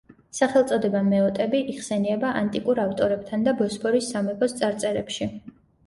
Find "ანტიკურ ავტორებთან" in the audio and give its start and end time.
2.41-3.47